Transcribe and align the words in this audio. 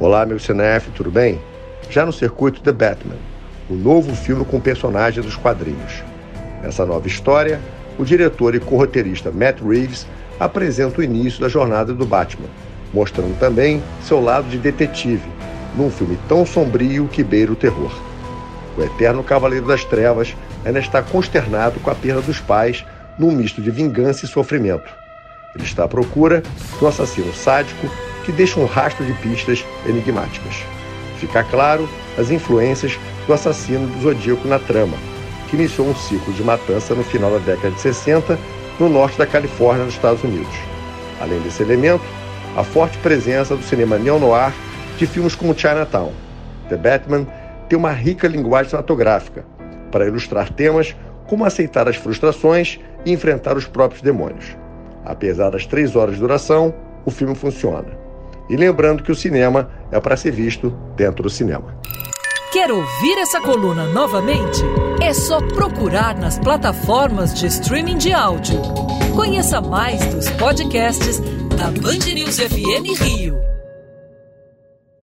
Olá, 0.00 0.24
meu 0.24 0.38
CNF, 0.38 0.92
tudo 0.92 1.10
bem? 1.10 1.40
Já 1.90 2.06
no 2.06 2.12
circuito 2.12 2.60
The 2.60 2.70
Batman, 2.70 3.16
o 3.68 3.74
novo 3.74 4.14
filme 4.14 4.44
com 4.44 4.60
personagens 4.60 5.26
dos 5.26 5.34
quadrinhos. 5.34 6.04
Nessa 6.62 6.86
nova 6.86 7.08
história, 7.08 7.58
o 7.98 8.04
diretor 8.04 8.54
e 8.54 8.60
co-roteirista 8.60 9.32
Matt 9.32 9.60
Reeves 9.60 10.06
apresenta 10.38 11.00
o 11.00 11.02
início 11.02 11.40
da 11.40 11.48
jornada 11.48 11.92
do 11.92 12.06
Batman, 12.06 12.46
mostrando 12.94 13.36
também 13.40 13.82
seu 14.00 14.20
lado 14.20 14.48
de 14.48 14.56
detetive, 14.56 15.28
num 15.76 15.90
filme 15.90 16.16
tão 16.28 16.46
sombrio 16.46 17.08
que 17.08 17.24
beira 17.24 17.50
o 17.50 17.56
terror. 17.56 17.92
O 18.76 18.82
eterno 18.82 19.24
Cavaleiro 19.24 19.66
das 19.66 19.84
Trevas 19.84 20.32
ainda 20.64 20.78
está 20.78 21.02
consternado 21.02 21.80
com 21.80 21.90
a 21.90 21.94
perda 21.96 22.22
dos 22.22 22.38
pais 22.38 22.86
num 23.18 23.32
misto 23.32 23.60
de 23.60 23.72
vingança 23.72 24.24
e 24.24 24.28
sofrimento. 24.28 24.94
Ele 25.56 25.64
está 25.64 25.82
à 25.82 25.88
procura 25.88 26.40
um 26.80 26.86
assassino 26.86 27.34
sádico 27.34 27.90
que 28.28 28.32
deixa 28.32 28.60
um 28.60 28.66
rastro 28.66 29.06
de 29.06 29.14
pistas 29.14 29.64
enigmáticas. 29.86 30.62
Fica 31.16 31.42
claro 31.44 31.88
as 32.18 32.30
influências 32.30 32.98
do 33.26 33.32
assassino 33.32 33.86
do 33.86 34.02
Zodíaco 34.02 34.46
na 34.46 34.58
trama, 34.58 34.98
que 35.48 35.56
iniciou 35.56 35.88
um 35.88 35.96
ciclo 35.96 36.34
de 36.34 36.44
matança 36.44 36.94
no 36.94 37.02
final 37.02 37.30
da 37.30 37.38
década 37.38 37.70
de 37.70 37.80
60 37.80 38.38
no 38.78 38.90
norte 38.90 39.16
da 39.16 39.26
Califórnia, 39.26 39.86
nos 39.86 39.94
Estados 39.94 40.22
Unidos. 40.22 40.54
Além 41.22 41.40
desse 41.40 41.62
elemento, 41.62 42.04
a 42.54 42.62
forte 42.62 42.98
presença 42.98 43.56
do 43.56 43.62
cinema 43.62 43.96
neo-noir 43.96 44.52
de 44.98 45.06
filmes 45.06 45.34
como 45.34 45.58
Chinatown. 45.58 46.12
The 46.68 46.76
Batman 46.76 47.26
tem 47.66 47.78
uma 47.78 47.92
rica 47.92 48.28
linguagem 48.28 48.68
cinematográfica 48.68 49.42
para 49.90 50.06
ilustrar 50.06 50.52
temas 50.52 50.94
como 51.26 51.46
aceitar 51.46 51.88
as 51.88 51.96
frustrações 51.96 52.78
e 53.06 53.10
enfrentar 53.10 53.56
os 53.56 53.66
próprios 53.66 54.02
demônios. 54.02 54.54
Apesar 55.02 55.48
das 55.48 55.64
três 55.64 55.96
horas 55.96 56.16
de 56.16 56.20
duração, 56.20 56.74
o 57.06 57.10
filme 57.10 57.34
funciona. 57.34 58.07
E 58.48 58.56
lembrando 58.56 59.02
que 59.02 59.12
o 59.12 59.14
cinema 59.14 59.70
é 59.90 60.00
para 60.00 60.16
ser 60.16 60.32
visto 60.32 60.70
dentro 60.96 61.22
do 61.22 61.30
cinema. 61.30 61.74
Quer 62.52 62.70
ouvir 62.70 63.18
essa 63.18 63.40
coluna 63.40 63.84
novamente? 63.92 64.62
É 65.02 65.12
só 65.12 65.38
procurar 65.38 66.16
nas 66.16 66.38
plataformas 66.38 67.34
de 67.34 67.46
streaming 67.46 67.98
de 67.98 68.12
áudio. 68.12 68.60
Conheça 69.14 69.60
mais 69.60 70.04
dos 70.06 70.30
podcasts 70.30 71.20
da 71.56 71.70
Band 71.70 72.14
News 72.14 72.38
FM 72.38 73.02
Rio. 73.02 73.57